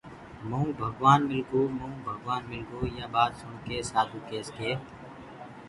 [0.49, 4.71] مئونٚ ڀگوآن مِلگو مئونٚ ڀگوآن مِلگو يآ ٻآت سُڻڪي سآڌوٚ ڪيس ڪي